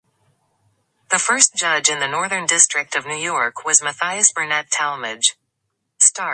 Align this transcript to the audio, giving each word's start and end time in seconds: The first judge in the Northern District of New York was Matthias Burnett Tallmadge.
The 1.11 1.19
first 1.19 1.53
judge 1.55 1.87
in 1.87 1.99
the 1.99 2.07
Northern 2.07 2.47
District 2.47 2.95
of 2.95 3.05
New 3.05 3.17
York 3.19 3.63
was 3.63 3.83
Matthias 3.83 4.31
Burnett 4.31 4.71
Tallmadge. 4.71 5.37